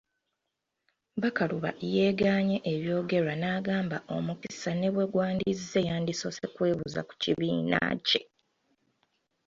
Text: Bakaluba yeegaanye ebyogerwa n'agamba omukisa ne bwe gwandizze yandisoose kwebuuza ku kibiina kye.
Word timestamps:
Bakaluba 1.21 1.69
yeegaanye 1.93 2.57
ebyogerwa 2.73 3.33
n'agamba 3.41 3.97
omukisa 4.15 4.71
ne 4.75 4.89
bwe 4.93 5.05
gwandizze 5.11 5.79
yandisoose 5.87 6.43
kwebuuza 6.55 7.01
ku 7.07 7.13
kibiina 7.21 7.79
kye. 8.07 8.21